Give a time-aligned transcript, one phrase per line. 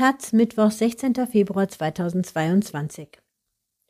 [0.00, 1.12] Taz, Mittwoch, 16.
[1.26, 3.18] Februar 2022.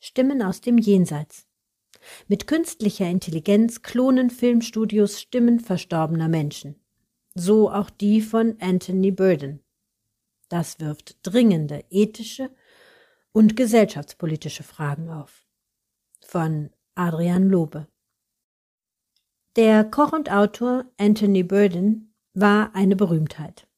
[0.01, 1.47] Stimmen aus dem Jenseits.
[2.27, 6.75] Mit künstlicher Intelligenz klonen Filmstudios Stimmen verstorbener Menschen.
[7.37, 9.63] So auch die von Anthony Burden.
[10.49, 12.51] Das wirft dringende ethische
[13.31, 15.47] und gesellschaftspolitische Fragen auf.
[16.21, 17.87] Von Adrian Lobe.
[19.55, 23.70] Der Koch und Autor Anthony Burden war eine Berühmtheit.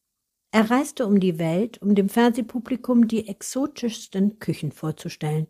[0.54, 5.46] Er reiste um die Welt, um dem Fernsehpublikum die exotischsten Küchen vorzustellen.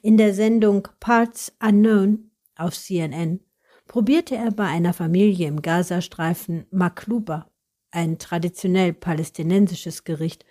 [0.00, 3.40] In der Sendung Parts Unknown auf CNN
[3.88, 7.50] probierte er bei einer Familie im Gazastreifen Makluba,
[7.90, 10.44] ein traditionell palästinensisches Gericht,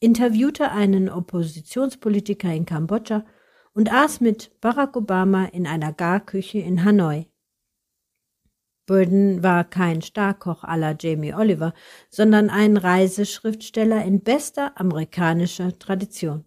[0.00, 3.24] interviewte einen Oppositionspolitiker in Kambodscha
[3.72, 7.29] und aß mit Barack Obama in einer Garküche in Hanoi.
[8.90, 11.74] Burden war kein Starkoch la Jamie Oliver,
[12.08, 16.44] sondern ein Reiseschriftsteller in bester amerikanischer Tradition,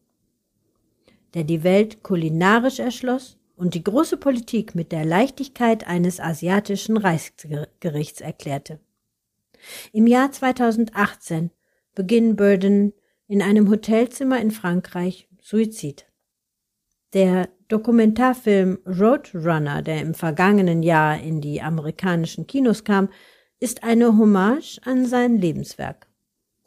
[1.36, 8.20] der die Welt kulinarisch erschloss und die große Politik mit der Leichtigkeit eines asiatischen Reichsgerichts
[8.20, 8.82] erklärte.
[9.94, 11.50] Im Jahr 2018
[11.96, 12.92] beginnt Burden
[13.30, 16.08] in einem Hotelzimmer in Frankreich Suizid.
[17.14, 23.10] Der Dokumentarfilm Roadrunner, der im vergangenen Jahr in die amerikanischen Kinos kam,
[23.60, 26.08] ist eine Hommage an sein Lebenswerk.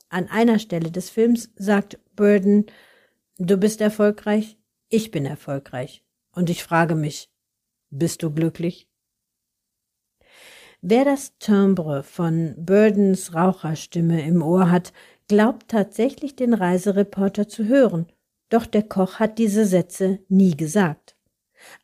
[0.08, 2.66] An einer Stelle des Films sagt Burden,
[3.38, 4.56] du bist erfolgreich,
[4.88, 6.02] ich bin erfolgreich.
[6.32, 7.30] Und ich frage mich,
[7.90, 8.88] bist du glücklich?
[10.80, 14.92] Wer das Timbre von Burdens Raucherstimme im Ohr hat,
[15.28, 18.06] glaubt tatsächlich den Reisereporter zu hören
[18.48, 21.16] doch der Koch hat diese Sätze nie gesagt.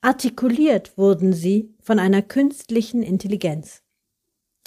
[0.00, 3.82] Artikuliert wurden sie von einer künstlichen Intelligenz.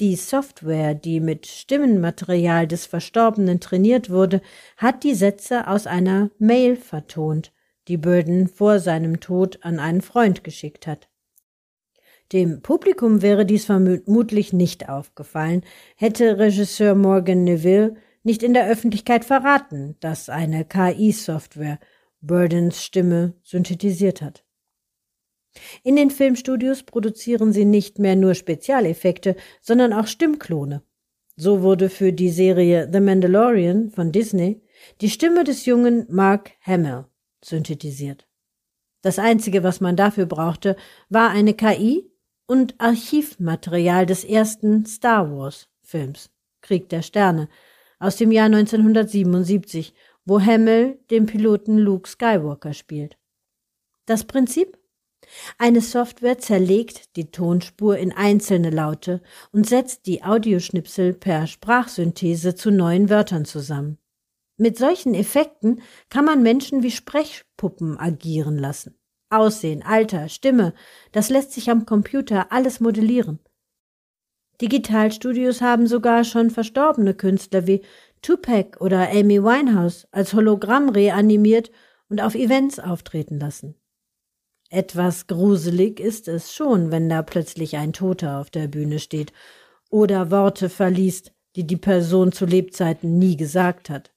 [0.01, 4.41] Die Software, die mit Stimmenmaterial des Verstorbenen trainiert wurde,
[4.75, 7.53] hat die Sätze aus einer Mail vertont,
[7.87, 11.07] die Burden vor seinem Tod an einen Freund geschickt hat.
[12.33, 15.63] Dem Publikum wäre dies vermutlich nicht aufgefallen,
[15.95, 17.95] hätte Regisseur Morgan Neville
[18.25, 21.79] nicht in der Öffentlichkeit verraten, dass eine KI-Software
[22.21, 24.43] Burdens Stimme synthetisiert hat.
[25.83, 30.83] In den Filmstudios produzieren sie nicht mehr nur Spezialeffekte, sondern auch Stimmklone.
[31.37, 34.61] So wurde für die Serie The Mandalorian von Disney
[35.01, 37.05] die Stimme des jungen Mark Hamill
[37.43, 38.27] synthetisiert.
[39.01, 40.75] Das Einzige, was man dafür brauchte,
[41.09, 42.09] war eine KI
[42.47, 46.31] und Archivmaterial des ersten Star Wars Films
[46.61, 47.47] Krieg der Sterne,
[47.99, 49.93] aus dem Jahr 1977,
[50.25, 53.17] wo Hamill den Piloten Luke Skywalker spielt.
[54.05, 54.77] Das Prinzip?
[55.57, 62.71] Eine Software zerlegt die Tonspur in einzelne Laute und setzt die Audioschnipsel per Sprachsynthese zu
[62.71, 63.97] neuen Wörtern zusammen.
[64.57, 68.97] Mit solchen Effekten kann man Menschen wie Sprechpuppen agieren lassen.
[69.29, 70.73] Aussehen, Alter, Stimme,
[71.11, 73.39] das lässt sich am Computer alles modellieren.
[74.61, 77.81] Digitalstudios haben sogar schon verstorbene Künstler wie
[78.21, 81.71] Tupac oder Amy Winehouse als Hologramm reanimiert
[82.09, 83.75] und auf Events auftreten lassen.
[84.69, 89.31] Etwas gruselig ist es schon, wenn da plötzlich ein Toter auf der Bühne steht
[89.89, 94.13] oder Worte verliest, die die Person zu Lebzeiten nie gesagt hat.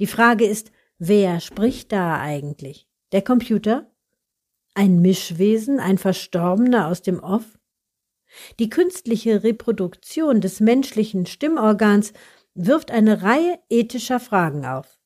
[0.00, 2.88] Die Frage ist, wer spricht da eigentlich?
[3.12, 3.90] Der Computer?
[4.74, 7.57] Ein Mischwesen, ein Verstorbener aus dem Off?
[8.58, 12.12] Die künstliche Reproduktion des menschlichen Stimmorgans
[12.54, 14.98] wirft eine Reihe ethischer Fragen auf.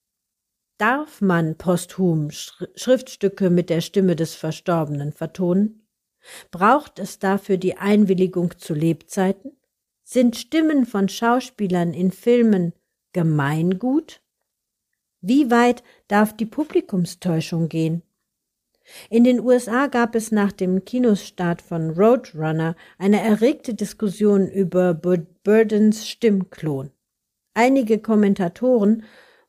[0.78, 5.86] Darf man posthum Schriftstücke mit der Stimme des Verstorbenen vertonen?
[6.50, 9.52] Braucht es dafür die Einwilligung zu Lebzeiten?
[10.02, 12.72] Sind Stimmen von Schauspielern in Filmen
[13.12, 14.22] Gemeingut?
[15.20, 18.02] Wie weit darf die Publikumstäuschung gehen?
[19.10, 26.08] In den USA gab es nach dem Kinostart von Roadrunner eine erregte Diskussion über Burdens
[26.08, 26.90] Stimmklon.
[27.54, 29.04] Einige Kommentatoren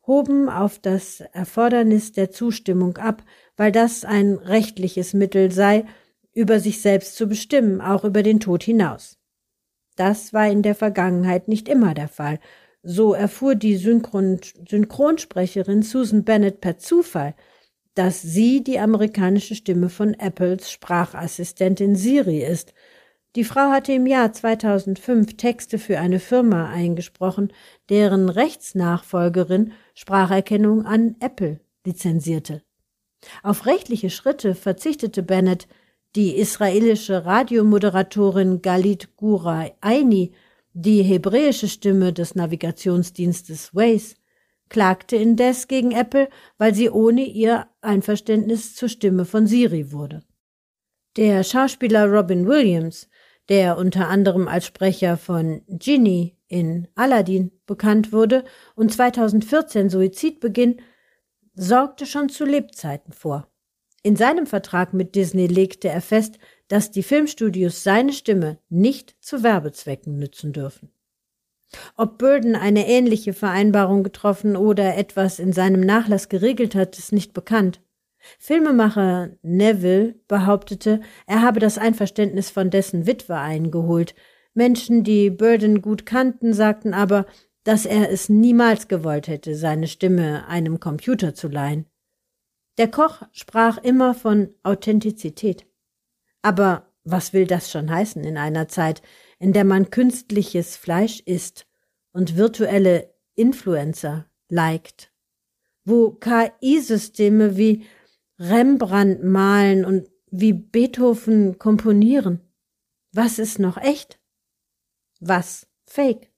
[0.06, 3.24] hoben auf das Erfordernis der Zustimmung ab,
[3.56, 5.86] weil das ein rechtliches Mittel sei,
[6.34, 9.18] über sich selbst zu bestimmen, auch über den Tod hinaus.
[9.96, 12.40] Das war in der Vergangenheit nicht immer der Fall.
[12.82, 17.36] So erfuhr die Synchron Synchronsprecherin Susan Bennett per Zufall,
[17.96, 22.74] dass sie die amerikanische Stimme von Apples Sprachassistentin Siri ist.
[23.36, 27.52] Die Frau hatte im Jahr 2005 Texte für eine Firma eingesprochen,
[27.90, 32.64] deren Rechtsnachfolgerin Spracherkennung an Apple lizenzierte.
[33.42, 35.68] Auf rechtliche Schritte verzichtete Bennett,
[36.16, 40.34] die israelische Radiomoderatorin Galit Gura Aini,
[40.74, 44.16] die hebräische Stimme des Navigationsdienstes Waze,
[44.74, 46.28] klagte indes gegen Apple,
[46.58, 50.24] weil sie ohne ihr Einverständnis zur Stimme von Siri wurde.
[51.16, 53.08] Der Schauspieler Robin Williams,
[53.50, 58.44] der unter anderem als Sprecher von Ginny in Aladdin bekannt wurde
[58.76, 60.82] und 2014 Suizid beging,
[61.54, 63.48] sorgte schon zu Lebzeiten vor.
[64.02, 69.44] In seinem Vertrag mit Disney legte er fest, dass die Filmstudios seine Stimme nicht zu
[69.44, 70.92] Werbezwecken nützen dürfen.
[71.96, 77.34] Ob Burden eine ähnliche Vereinbarung getroffen oder etwas in seinem Nachlass geregelt hat, ist nicht
[77.34, 77.82] bekannt.
[78.40, 84.16] Filmemacher Neville behauptete, er habe das Einverständnis von dessen Witwe eingeholt.
[84.54, 87.26] Menschen, die Burden gut kannten, sagten aber,
[87.64, 91.86] dass er es niemals gewollt hätte, seine Stimme einem Computer zu leihen.
[92.78, 95.66] Der Koch sprach immer von Authentizität.
[96.42, 99.02] Aber was will das schon heißen in einer Zeit,
[99.44, 101.68] in der man künstliches Fleisch isst
[102.14, 105.12] und virtuelle Influencer liked,
[105.84, 107.86] wo KI-Systeme wie
[108.40, 112.40] Rembrandt malen und wie Beethoven komponieren.
[113.12, 114.18] Was ist noch echt?
[115.20, 116.32] Was fake?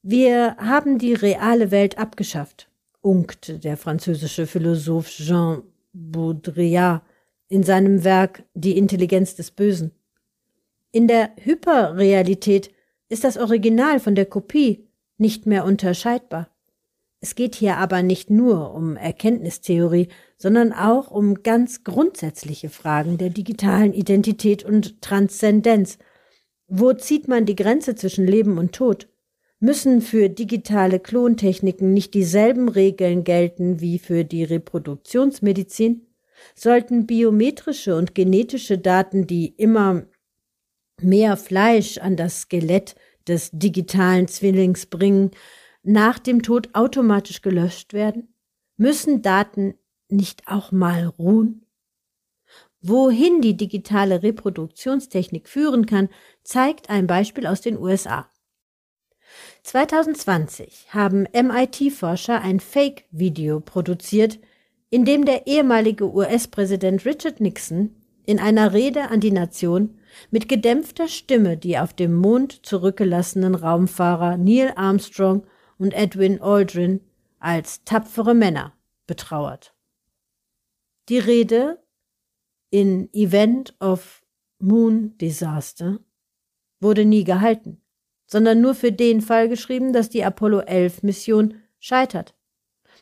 [0.00, 2.70] Wir haben die reale Welt abgeschafft,
[3.02, 7.02] unkte der französische Philosoph Jean Baudrillard
[7.48, 9.92] in seinem Werk Die Intelligenz des Bösen.
[10.94, 12.70] In der Hyperrealität
[13.08, 14.86] ist das Original von der Kopie
[15.16, 16.50] nicht mehr unterscheidbar.
[17.20, 23.30] Es geht hier aber nicht nur um Erkenntnistheorie, sondern auch um ganz grundsätzliche Fragen der
[23.30, 25.96] digitalen Identität und Transzendenz.
[26.68, 29.08] Wo zieht man die Grenze zwischen Leben und Tod?
[29.60, 36.08] Müssen für digitale Klontechniken nicht dieselben Regeln gelten wie für die Reproduktionsmedizin?
[36.54, 40.02] Sollten biometrische und genetische Daten, die immer
[41.04, 42.94] mehr Fleisch an das Skelett
[43.26, 45.30] des digitalen Zwillings bringen,
[45.82, 48.34] nach dem Tod automatisch gelöscht werden?
[48.76, 49.74] Müssen Daten
[50.08, 51.66] nicht auch mal ruhen?
[52.80, 56.08] Wohin die digitale Reproduktionstechnik führen kann,
[56.42, 58.28] zeigt ein Beispiel aus den USA.
[59.62, 64.40] 2020 haben MIT-Forscher ein Fake-Video produziert,
[64.90, 69.98] in dem der ehemalige US-Präsident Richard Nixon in einer Rede an die Nation
[70.30, 75.46] mit gedämpfter Stimme die auf dem Mond zurückgelassenen Raumfahrer Neil Armstrong
[75.78, 77.00] und Edwin Aldrin
[77.38, 78.72] als tapfere Männer
[79.06, 79.74] betrauert.
[81.08, 81.82] Die Rede
[82.70, 84.22] in Event of
[84.58, 85.98] Moon Disaster
[86.80, 87.82] wurde nie gehalten,
[88.26, 92.34] sondern nur für den Fall geschrieben, dass die Apollo 11 Mission scheitert.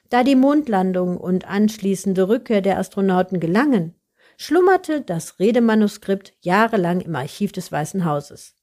[0.08, 3.94] Da die Mondlandung und anschließende Rückkehr der Astronauten gelangen,
[4.40, 8.54] schlummerte das Redemanuskript jahrelang im Archiv des Weißen Hauses.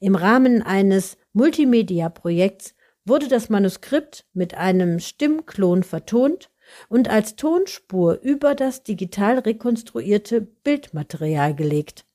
[0.00, 6.50] Im Rahmen eines Multimedia-Projekts wurde das Manuskript mit einem Stimmklon vertont
[6.88, 12.06] und als Tonspur über das digital rekonstruierte Bildmaterial gelegt.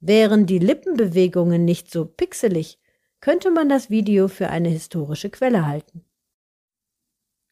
[0.00, 2.80] Wären die Lippenbewegungen nicht so pixelig,
[3.20, 6.04] könnte man das Video für eine historische Quelle halten.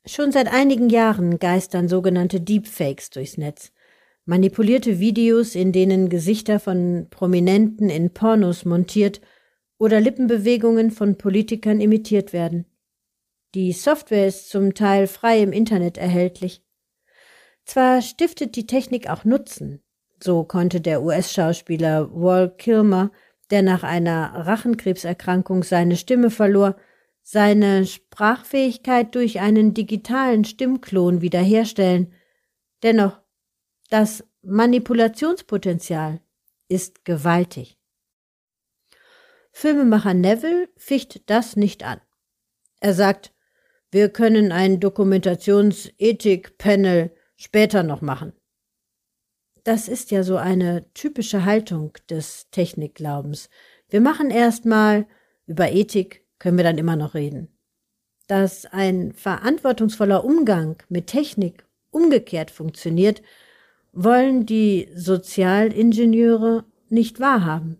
[0.04, 3.70] Schon seit einigen Jahren geistern sogenannte Deepfakes durchs Netz.
[4.26, 9.20] Manipulierte Videos, in denen Gesichter von Prominenten in Pornos montiert
[9.76, 12.64] oder Lippenbewegungen von Politikern imitiert werden.
[13.54, 16.62] Die Software ist zum Teil frei im Internet erhältlich.
[17.66, 19.82] Zwar stiftet die Technik auch Nutzen,
[20.22, 23.10] so konnte der US-Schauspieler Wal Kilmer,
[23.50, 26.76] der nach einer Rachenkrebserkrankung seine Stimme verlor,
[27.22, 32.12] seine Sprachfähigkeit durch einen digitalen Stimmklon wiederherstellen.
[32.82, 33.23] Dennoch
[33.90, 36.20] das Manipulationspotenzial
[36.68, 37.78] ist gewaltig.
[39.52, 42.00] Filmemacher Neville ficht das nicht an.
[42.80, 43.32] Er sagt,
[43.90, 48.32] wir können ein Dokumentationsethik-Panel später noch machen.
[49.62, 53.48] Das ist ja so eine typische Haltung des Technikglaubens.
[53.88, 55.06] Wir machen erstmal,
[55.46, 57.56] über Ethik können wir dann immer noch reden.
[58.26, 63.22] Dass ein verantwortungsvoller Umgang mit Technik umgekehrt funktioniert,
[63.94, 67.78] wollen die Sozialingenieure nicht wahrhaben.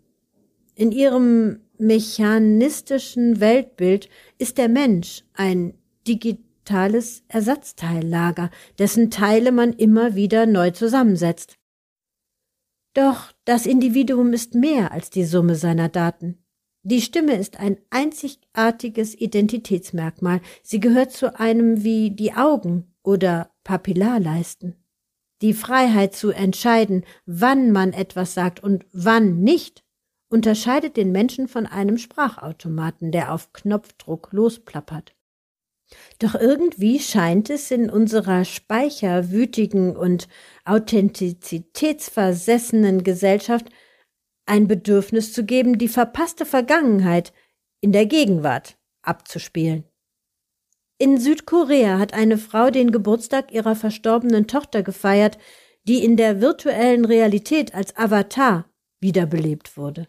[0.74, 5.74] In ihrem mechanistischen Weltbild ist der Mensch ein
[6.06, 11.56] digitales Ersatzteillager, dessen Teile man immer wieder neu zusammensetzt.
[12.94, 16.38] Doch das Individuum ist mehr als die Summe seiner Daten.
[16.82, 20.40] Die Stimme ist ein einzigartiges Identitätsmerkmal.
[20.62, 24.83] Sie gehört zu einem wie die Augen oder Papillarleisten.
[25.42, 29.82] Die Freiheit zu entscheiden, wann man etwas sagt und wann nicht,
[30.28, 35.14] unterscheidet den Menschen von einem Sprachautomaten, der auf Knopfdruck losplappert.
[36.18, 40.26] Doch irgendwie scheint es in unserer speicherwütigen und
[40.64, 43.66] authentizitätsversessenen Gesellschaft
[44.46, 47.32] ein Bedürfnis zu geben, die verpasste Vergangenheit
[47.80, 49.84] in der Gegenwart abzuspielen.
[50.98, 55.38] In Südkorea hat eine Frau den Geburtstag ihrer verstorbenen Tochter gefeiert,
[55.84, 58.66] die in der virtuellen Realität als Avatar
[59.00, 60.08] wiederbelebt wurde.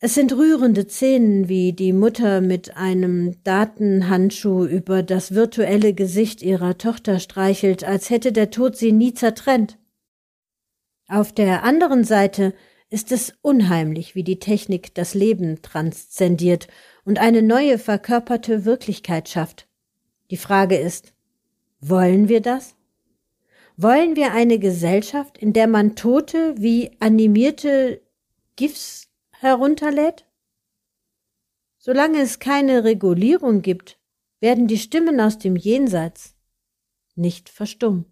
[0.00, 6.78] Es sind rührende Szenen, wie die Mutter mit einem Datenhandschuh über das virtuelle Gesicht ihrer
[6.78, 9.78] Tochter streichelt, als hätte der Tod sie nie zertrennt.
[11.08, 12.54] Auf der anderen Seite
[12.90, 16.68] ist es unheimlich, wie die Technik das Leben transzendiert
[17.08, 19.66] und eine neue verkörperte Wirklichkeit schafft.
[20.30, 21.14] Die Frage ist,
[21.80, 22.76] wollen wir das?
[23.78, 28.02] Wollen wir eine Gesellschaft, in der man Tote wie animierte
[28.56, 30.26] GIFs herunterlädt?
[31.78, 33.98] Solange es keine Regulierung gibt,
[34.40, 36.34] werden die Stimmen aus dem Jenseits
[37.14, 38.04] nicht verstummen.